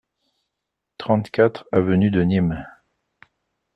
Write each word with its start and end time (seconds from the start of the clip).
trente-quatre 0.97 1.67
avenue 1.71 2.09
de 2.09 2.23
Nîmes 2.23 2.65